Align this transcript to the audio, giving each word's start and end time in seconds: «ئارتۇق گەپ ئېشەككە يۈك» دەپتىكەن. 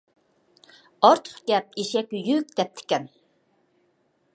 «ئارتۇق 1.03 1.45
گەپ 1.51 1.79
ئېشەككە 1.83 2.25
يۈك» 2.31 2.59
دەپتىكەن. 2.61 3.11